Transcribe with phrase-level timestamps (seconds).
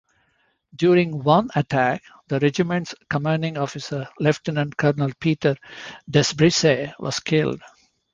[0.75, 5.57] During one attack, the regiment's commanding officer Lieutenant-Colonel Peter
[6.09, 7.61] Desbrisay was killed.